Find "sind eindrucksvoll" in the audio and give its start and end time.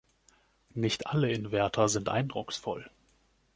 1.87-2.89